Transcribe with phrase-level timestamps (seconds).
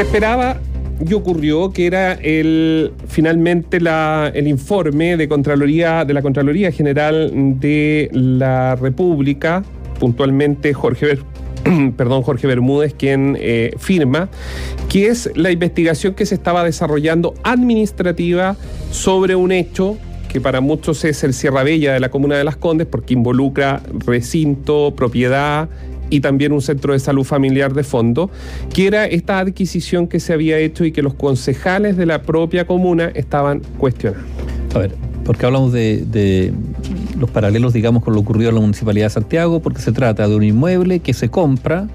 [0.00, 0.58] Se esperaba
[1.06, 7.30] y ocurrió que era el finalmente la, el informe de Contraloría de la Contraloría General
[7.60, 9.62] de la República,
[9.98, 11.18] puntualmente Jorge
[11.98, 14.30] perdón, Jorge Bermúdez, quien eh, firma,
[14.88, 18.56] que es la investigación que se estaba desarrollando administrativa
[18.90, 19.98] sobre un hecho
[20.30, 23.82] que para muchos es el Sierra Bella de la Comuna de Las Condes, porque involucra
[24.06, 25.68] recinto, propiedad
[26.10, 28.30] y también un centro de salud familiar de fondo,
[28.74, 32.66] que era esta adquisición que se había hecho y que los concejales de la propia
[32.66, 34.26] comuna estaban cuestionando.
[34.74, 34.94] A ver,
[35.24, 36.52] porque hablamos de,
[37.18, 40.34] los paralelos, digamos, con lo ocurrido en la Municipalidad de Santiago, porque se trata de
[40.34, 41.88] un inmueble que se compra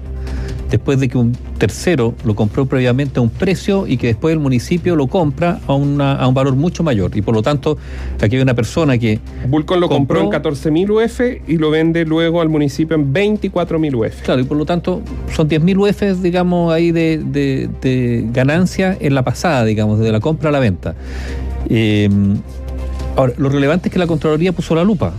[0.70, 4.40] después de que un tercero lo compró previamente a un precio y que después el
[4.40, 7.16] municipio lo compra a, una, a un valor mucho mayor.
[7.16, 7.78] Y por lo tanto,
[8.20, 10.42] aquí hay una persona que Vulcon lo compró, Compró- en
[10.86, 14.22] 14.000 UF y lo vende luego al municipio en 24.000 UF.
[14.22, 15.02] Claro, y por lo tanto
[15.34, 20.20] son 10.000 UF, digamos, ahí de, de- de ganancia en la pasada, digamos, desde la
[20.20, 20.94] compra a la venta.
[21.68, 22.08] Eh,
[23.16, 25.12] ahora, lo relevante es que la Contraloría puso la lupa.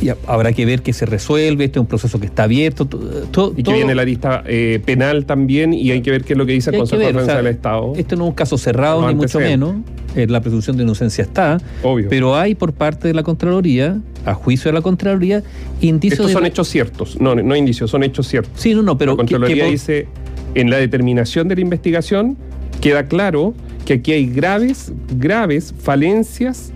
[0.00, 2.86] Y ha- habrá que ver que se resuelve, este es un proceso que está abierto.
[2.86, 2.98] to-
[3.30, 6.34] to- Y que todo- viene la lista eh, penal también y hay que ver qué
[6.34, 7.92] es lo que dice el Consejo de o Defensa sea, del Estado.
[7.96, 9.74] Este no es un caso cerrado, ni mucho menos.
[10.16, 11.58] Eh, la presunción de inocencia está.
[11.82, 12.08] Obvio.
[12.08, 15.42] Pero hay por parte de la Contraloría, a juicio de la Contraloría,
[15.80, 16.32] indicios Estos de.
[16.34, 18.52] son hechos ciertos, no, no indicios, son hechos ciertos.
[18.60, 19.12] Sí, no, no, pero.
[19.12, 20.06] la que- que Contraloría dice,
[20.54, 22.36] en la determinación de la investigación,
[22.80, 23.52] queda claro
[23.84, 26.72] que aquí hay graves, graves falencias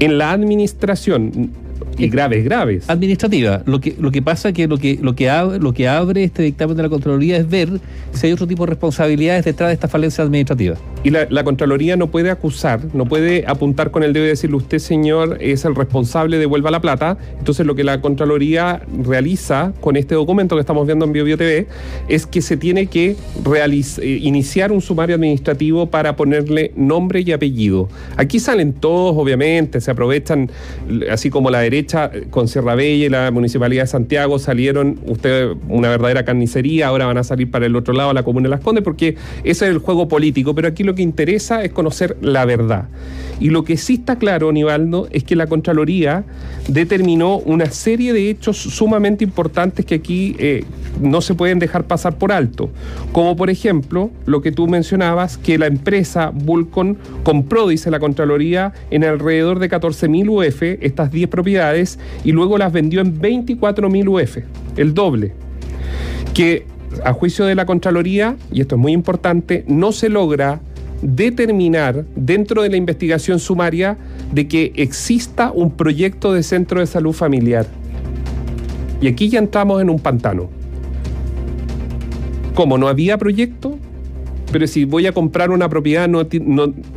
[0.00, 1.50] en la administración.
[1.98, 2.88] Y graves, graves.
[2.88, 3.62] administrativa.
[3.66, 6.42] Lo que, lo que pasa que lo que, lo que abre, lo que abre este
[6.42, 7.68] dictamen de la Contraloría es ver
[8.12, 10.76] si hay otro tipo de responsabilidades detrás de esta falencia administrativa.
[11.08, 14.78] Y la, Contraloría no puede acusar, no puede apuntar con el dedo y decirle usted,
[14.78, 17.16] señor, es el responsable, devuelva la plata.
[17.38, 21.66] Entonces lo que la Contraloría realiza con este documento que estamos viendo en BioBio TV
[22.08, 27.88] es que se tiene que eh, iniciar un sumario administrativo para ponerle nombre y apellido.
[28.18, 30.50] Aquí salen todos, obviamente, se aprovechan,
[31.10, 35.52] así como la derecha eh, con Sierra Bella y la Municipalidad de Santiago salieron, usted,
[35.70, 38.60] una verdadera carnicería, ahora van a salir para el otro lado, la Comuna de Las
[38.60, 42.88] Condes, porque ese es el juego político, pero aquí lo interesa es conocer la verdad.
[43.40, 46.24] Y lo que sí está claro, Nivaldo, es que la Contraloría
[46.66, 50.64] determinó una serie de hechos sumamente importantes que aquí eh,
[51.00, 52.70] no se pueden dejar pasar por alto.
[53.12, 58.72] Como por ejemplo, lo que tú mencionabas, que la empresa Vulcon compró, dice la Contraloría,
[58.90, 64.38] en alrededor de 14.000 UF estas 10 propiedades y luego las vendió en 24.000 UF,
[64.76, 65.32] el doble.
[66.34, 66.66] Que
[67.04, 70.60] a juicio de la Contraloría, y esto es muy importante, no se logra
[71.02, 73.96] determinar dentro de la investigación sumaria
[74.32, 77.66] de que exista un proyecto de centro de salud familiar.
[79.00, 80.48] Y aquí ya entramos en un pantano.
[82.54, 83.78] Como no había proyecto,
[84.50, 86.26] pero si voy a comprar una propiedad no,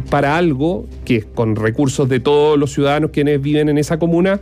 [0.09, 4.40] para algo que es con recursos de todos los ciudadanos quienes viven en esa comuna,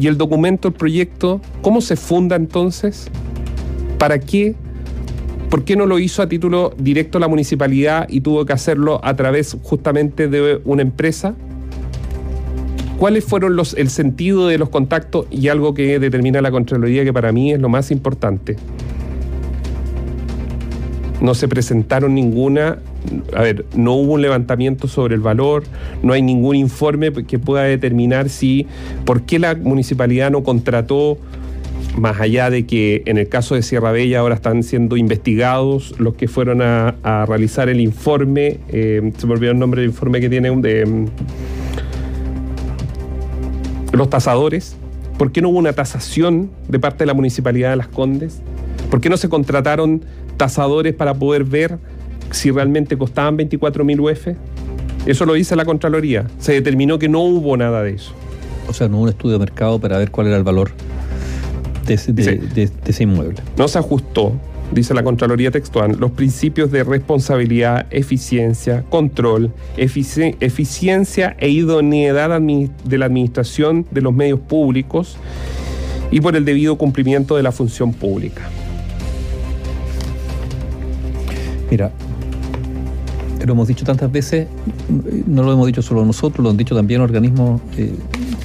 [0.00, 3.08] y el documento, el proyecto, ¿cómo se funda entonces?
[3.98, 4.54] ¿Para qué?
[5.54, 9.14] ¿Por qué no lo hizo a título directo la municipalidad y tuvo que hacerlo a
[9.14, 11.36] través justamente de una empresa?
[12.98, 17.12] ¿Cuáles fueron los, el sentido de los contactos y algo que determina la Contraloría que
[17.12, 18.56] para mí es lo más importante?
[21.20, 22.80] No se presentaron ninguna,
[23.32, 25.62] a ver, no hubo un levantamiento sobre el valor,
[26.02, 28.66] no hay ningún informe que pueda determinar si,
[29.04, 31.16] por qué la municipalidad no contrató
[31.96, 36.14] más allá de que en el caso de Sierra Bella ahora están siendo investigados los
[36.14, 36.94] que fueron a,
[37.26, 41.06] realizar el informe, eh, se me olvidó el nombre del informe que tiene de mm,
[43.92, 44.76] los tasadores,
[45.18, 48.40] ¿por qué no hubo una tasación de parte de la Municipalidad de Las Condes?
[48.90, 50.04] ¿Por qué no se contrataron
[50.36, 51.78] tasadores para poder ver
[52.30, 54.28] si realmente costaban 24 mil UF?
[55.06, 56.26] Eso lo dice la Contraloría.
[56.38, 58.12] Se determinó que no hubo nada de eso.
[58.68, 60.70] O sea, no hubo un estudio de mercado para ver cuál era el valor
[61.86, 62.30] de ese, de- Sí.
[62.54, 63.36] de- de ese inmueble.
[63.56, 64.32] no se ajustó,
[64.72, 72.40] dice la Contraloría textual, los principios de responsabilidad, eficiencia, control, efici- eficiencia e idoneidad
[72.84, 75.16] de la administración de los medios públicos
[76.10, 78.42] y por el debido cumplimiento de la función pública.
[81.70, 81.90] Mira,
[83.44, 84.46] lo hemos dicho tantas veces,
[85.26, 87.92] no lo hemos dicho solo nosotros, lo han dicho también organismos eh,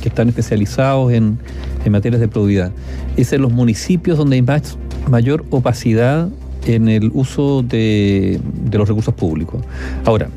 [0.02, 1.38] que están especializados en,
[1.86, 2.72] en materias de probidad.
[3.18, 4.78] Es en los municipios donde hay más,
[5.10, 6.30] mayor opacidad
[6.66, 9.64] en el uso de, de los recursos públicos.
[10.06, 10.30] Ahora,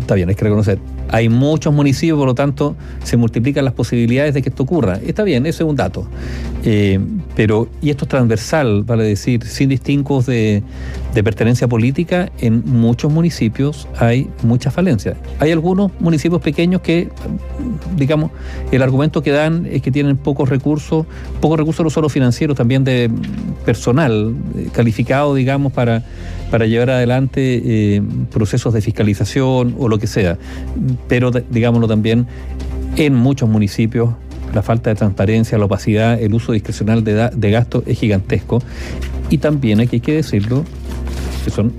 [0.00, 0.78] está bien, hay que reconocer,
[1.10, 4.98] Hay muchos municipios, por lo tanto, se multiplican las posibilidades de que esto ocurra.
[5.04, 6.06] Está bien, ese es un dato.
[6.64, 6.98] Eh,
[7.34, 10.62] pero, y esto es transversal, vale decir, sin distingos de,
[11.14, 15.16] de pertenencia política, en muchos municipios hay muchas falencias.
[15.38, 17.08] Hay algunos municipios pequeños que,
[17.96, 18.30] digamos,
[18.70, 21.06] el argumento que dan es que tienen pocos recursos,
[21.40, 23.10] pocos recursos no solo financieros, también de
[23.64, 26.04] personal eh, calificado, digamos, para,
[26.50, 30.38] para llevar adelante eh, procesos de fiscalización o lo que sea.
[31.08, 32.26] Pero, digámoslo también,
[32.96, 34.10] en muchos municipios
[34.54, 38.60] la falta de transparencia, la opacidad, el uso discrecional de, de gasto es gigantesco.
[39.30, 40.64] Y también hay que decirlo,
[41.44, 41.72] que son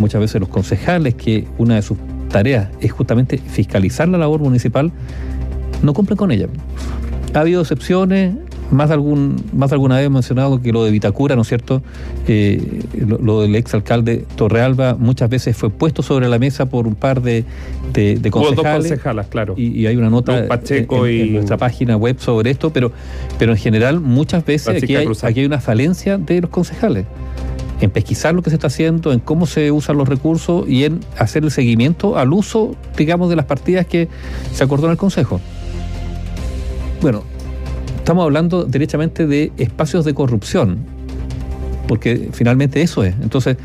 [0.00, 1.96] muchas veces los concejales que una de sus
[2.28, 4.90] tareas es justamente fiscalizar la labor municipal,
[5.82, 6.48] no cumplen con ella.
[7.32, 8.34] Ha habido excepciones,
[8.70, 11.82] más de, algún, más alguna vez he mencionado que lo de Vitacura, ¿no es cierto?
[12.26, 17.22] Eh, lo, del exalcalde Torrealba muchas veces fue puesto sobre la mesa por un par
[17.22, 17.44] de,
[17.92, 18.88] de, de concejales.
[18.88, 19.54] concejalas, claro.
[19.56, 22.92] Y, hay una nota en, nuestra página web sobre esto, pero,
[23.38, 27.06] pero en general muchas veces aquí hay, aquí hay una falencia de los concejales
[27.80, 31.00] en pesquisar lo que se está haciendo, en cómo se usan los recursos y en
[31.18, 34.08] hacer el seguimiento al uso, digamos, de las partidas que
[34.52, 35.40] se acordó en el Consejo.
[37.02, 37.24] Bueno,
[38.04, 40.76] estamos hablando derechamente de espacios de corrupción,
[41.88, 43.14] porque finalmente eso es.
[43.22, 43.56] Entonces,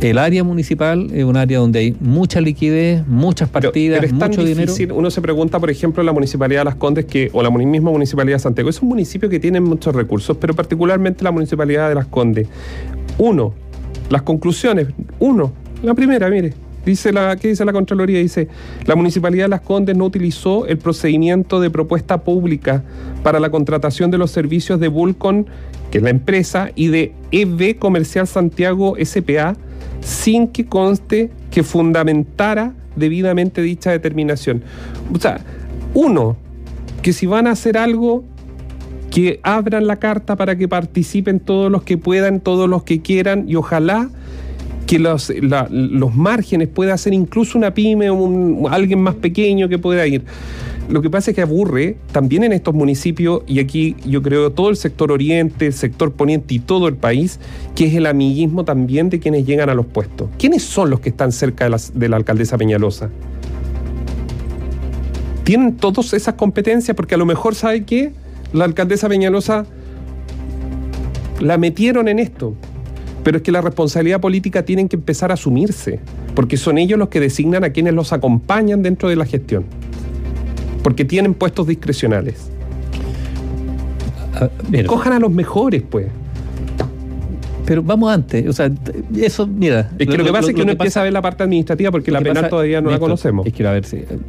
[0.00, 4.44] el área municipal es un área donde hay mucha liquidez, muchas partidas, pero, es mucho
[4.44, 4.90] difícil.
[4.90, 8.38] Uno se pregunta, por ejemplo, la municipalidad de Las Condes que, o la misma municipalidad
[8.38, 12.06] de Santiago, es un municipio que tiene muchos recursos, pero particularmente la municipalidad de Las
[12.06, 12.48] Condes.
[13.18, 13.54] Uno,
[14.10, 14.88] las conclusiones.
[15.20, 16.54] Uno, la primera, mire.
[16.84, 18.18] Dice la, ¿Qué dice la Contraloría?
[18.18, 18.48] Dice,
[18.84, 22.82] la Municipalidad de Las Condes no utilizó el procedimiento de propuesta pública
[23.22, 25.46] para la contratación de los servicios de Vulcon,
[25.90, 29.56] que es la empresa, y de EB Comercial Santiago SPA,
[30.00, 34.62] sin que conste que fundamentara debidamente dicha determinación.
[35.12, 35.40] O sea,
[35.94, 36.36] uno,
[37.02, 38.24] que si van a hacer algo,
[39.10, 43.44] que abran la carta para que participen todos los que puedan, todos los que quieran
[43.48, 44.10] y ojalá
[44.86, 45.32] que los,
[45.70, 50.22] los márgenes pueda ser incluso una pyme o alguien más pequeño que pueda ir.
[50.88, 54.68] Lo que pasa es que aburre también en estos municipios, y aquí yo creo todo
[54.68, 57.40] el sector oriente, el sector poniente y todo el país,
[57.74, 60.28] que es el amiguismo también de quienes llegan a los puestos.
[60.38, 63.08] ¿Quiénes son los que están cerca de, de la alcaldesa Peñalosa?
[65.44, 66.94] ¿Tienen todas esas competencias?
[66.94, 68.12] Porque a lo mejor, ¿sabe qué?
[68.54, 69.66] la alcaldesa Peñalosa
[71.40, 72.54] la metieron en esto.
[73.24, 75.98] Pero es que la responsabilidad política tienen que empezar a asumirse,
[76.34, 79.64] porque son ellos los que designan a quienes los acompañan dentro de la gestión,
[80.82, 82.50] porque tienen puestos discrecionales.
[84.86, 86.06] Cojan a los mejores, pues.
[87.64, 88.70] Pero vamos antes, o sea,
[89.16, 89.90] eso, mira.
[89.98, 92.10] Es que lo, que pasa es que uno empieza a ver la parte administrativa porque
[92.10, 93.46] la penal todavía no la conocemos.
[93.46, 93.86] Es que, a ver,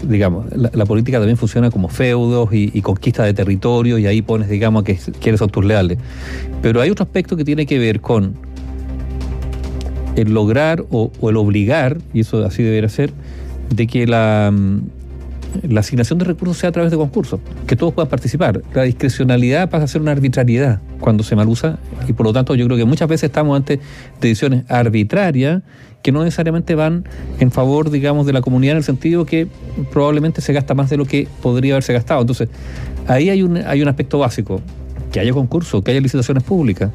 [0.07, 4.83] digamos, la, política también funciona como feudos y, conquista de territorio y ahí pones, digamos,
[4.83, 5.97] que quieres son tus leales.
[6.61, 8.35] Pero hay otro aspecto que tiene que ver con
[10.15, 13.11] el lograr o, o el obligar, y eso así debería ser,
[13.69, 14.53] de que la,
[15.63, 18.61] la asignación de recursos sea a través de concursos, que todos puedan participar.
[18.73, 21.77] La discrecionalidad pasa a ser una arbitrariedad cuando se mal usa
[22.07, 23.79] y por lo tanto yo creo que muchas veces estamos ante
[24.21, 25.61] decisiones arbitrarias
[26.01, 27.05] que no necesariamente van
[27.39, 29.47] en favor, digamos, de la comunidad en el sentido que
[29.91, 32.21] probablemente se gasta más de lo que podría haberse gastado.
[32.21, 32.49] Entonces,
[33.07, 34.61] ahí hay un, hay un aspecto básico,
[35.11, 36.91] que haya concursos, que haya licitaciones públicas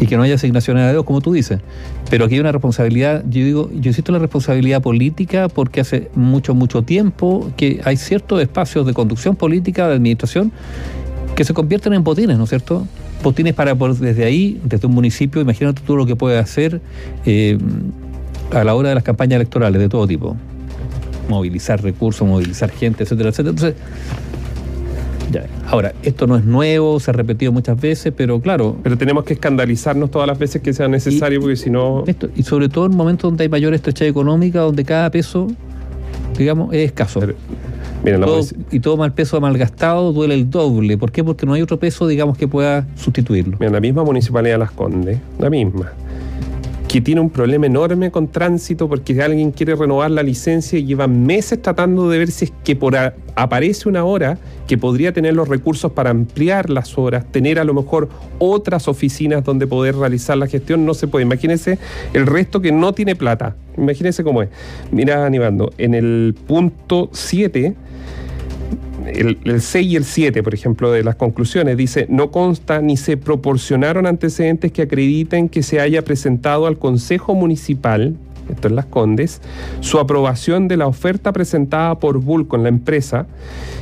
[0.00, 1.60] y que no haya asignaciones de dedos, como tú dices.
[2.08, 6.10] Pero aquí hay una responsabilidad, yo digo, yo insisto en la responsabilidad política porque hace
[6.14, 10.52] mucho, mucho tiempo que hay ciertos espacios de conducción política, de administración,
[11.36, 12.86] que se convierten en botines, ¿no es cierto?
[13.22, 16.80] Botines para desde ahí, desde un municipio, imagínate tú lo que puede hacer
[17.26, 17.58] eh,
[18.52, 20.36] a la hora de las campañas electorales de todo tipo.
[21.28, 23.50] Movilizar recursos, movilizar gente, etcétera, etcétera.
[23.50, 23.74] Entonces,
[25.66, 28.76] Ahora, esto no es nuevo, se ha repetido muchas veces, pero claro.
[28.82, 32.04] Pero tenemos que escandalizarnos todas las veces que sea necesario, porque si no.
[32.34, 35.48] y sobre todo en momentos donde hay mayor estrechez económica, donde cada peso,
[36.36, 37.20] digamos, es escaso.
[38.70, 40.98] y todo mal peso malgastado duele el doble.
[40.98, 41.22] ¿Por qué?
[41.22, 43.56] Porque no hay otro peso, digamos, que pueda sustituirlo.
[43.60, 45.92] Mira, la misma municipalidad de Las Condes, la misma
[46.90, 51.06] que tiene un problema enorme con tránsito porque alguien quiere renovar la licencia y lleva
[51.06, 52.96] meses tratando de ver si es que por
[53.36, 57.74] aparece una hora que podría tener los recursos para ampliar las horas, tener a lo
[57.74, 58.08] mejor
[58.40, 61.24] otras oficinas donde poder realizar la gestión, no se puede.
[61.24, 61.78] Imagínense
[62.12, 63.54] el resto que no tiene plata.
[63.78, 64.48] Imagínense cómo es.
[64.90, 67.76] Mira, Anibando, en el punto 7
[69.06, 73.16] el, 6 y el 7, por ejemplo, de las conclusiones, dice, no consta ni se
[73.16, 78.16] proporcionaron antecedentes que acrediten que se haya presentado al Consejo Municipal
[78.50, 79.40] esto es Las Condes,
[79.80, 83.26] su aprobación de la oferta presentada por Vulco la empresa,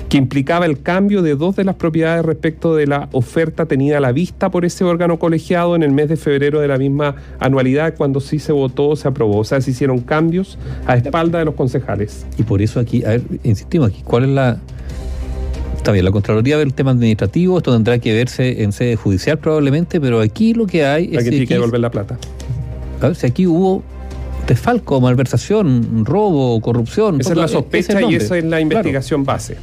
[0.09, 4.01] que implicaba el cambio de dos de las propiedades respecto de la oferta tenida a
[4.01, 7.95] la vista por ese órgano colegiado en el mes de febrero de la misma anualidad,
[7.97, 9.39] cuando sí se votó, se aprobó.
[9.39, 12.27] O sea, se hicieron cambios a espalda de los concejales.
[12.39, 14.59] Y por eso aquí, a ver, insistimos aquí, ¿cuál es la
[15.79, 19.39] Está bien, la Contraloría ve el tema administrativo, esto tendrá que verse en sede judicial
[19.39, 21.21] probablemente, pero aquí lo que hay es.
[21.21, 22.19] Aquí tiene que devolver la plata.
[23.01, 23.83] A ver, si aquí hubo
[24.47, 27.21] desfalco, malversación, robo, corrupción.
[27.21, 29.57] Esa es la sospecha y esa es la investigación base.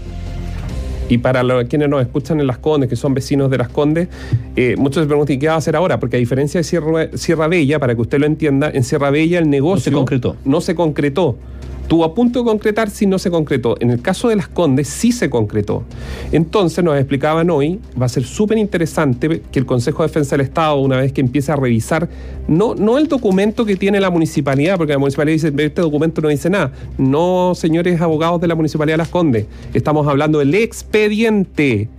[1.09, 4.07] Y para los, quienes nos escuchan en Las Condes, que son vecinos de Las Condes,
[4.55, 5.99] eh, muchos se preguntan, ¿qué va a hacer ahora?
[5.99, 9.37] Porque a diferencia de Sierra, Sierra Bella, para que usted lo entienda, en Sierra Bella
[9.37, 9.91] el negocio...
[9.91, 10.35] No se concretó.
[10.45, 11.37] No se concretó.
[11.87, 13.75] Tuvo a punto de concretar si no se concretó.
[13.79, 15.83] En el caso de las Condes sí se concretó.
[16.31, 20.45] Entonces nos explicaban hoy, va a ser súper interesante que el Consejo de Defensa del
[20.45, 22.09] Estado, una vez que empiece a revisar,
[22.47, 26.29] no, no el documento que tiene la municipalidad, porque la municipalidad dice, este documento no
[26.29, 26.71] dice nada.
[26.97, 31.89] No, señores abogados de la Municipalidad de Las Condes, estamos hablando del expediente.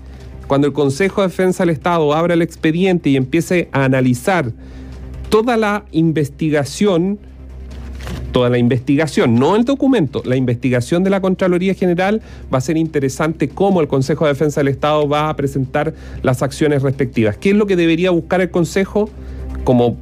[0.48, 4.52] Cuando el Consejo de Defensa del Estado abra el expediente y empiece a analizar
[5.28, 7.18] toda la investigación,
[8.32, 12.20] toda la investigación, no el documento, la investigación de la Contraloría General
[12.52, 16.42] va a ser interesante cómo el Consejo de Defensa del Estado va a presentar las
[16.42, 17.36] acciones respectivas.
[17.36, 19.08] ¿Qué es lo que debería buscar el Consejo
[19.64, 19.96] como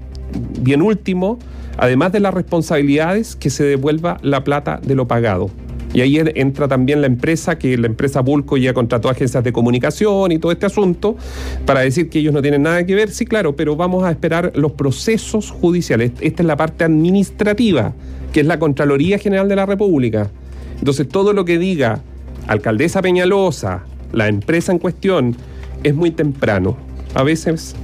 [0.61, 1.39] bien último?
[1.77, 5.51] Además de las responsabilidades, que se devuelva la plata de lo pagado.
[5.95, 10.33] Y ahí entra también la empresa, que la empresa Bulco ya contrató agencias de comunicación
[10.33, 11.17] y todo este asunto,
[11.65, 13.11] para decir que ellos no tienen nada que ver.
[13.11, 16.13] Sí, claro, pero vamos a esperar los procesos judiciales.
[16.21, 17.95] Esta es la parte administrativa
[18.35, 20.29] que es la Contraloría General de la República.
[20.81, 22.01] Entonces, todo lo que diga
[22.49, 25.37] alcaldesa Peñalosa, la empresa en cuestión,
[25.85, 26.77] es muy temprano.
[27.15, 27.77] A veces,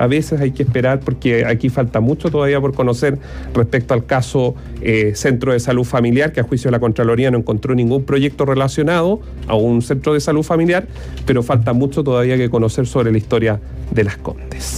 [0.00, 3.18] a veces hay que esperar porque aquí falta mucho todavía por conocer
[3.52, 7.36] respecto al caso eh, Centro de Salud Familiar, que a juicio de la Contraloría no
[7.36, 10.86] encontró ningún proyecto relacionado a un centro de salud familiar,
[11.26, 14.68] pero falta mucho todavía que conocer sobre la historia de las Condes.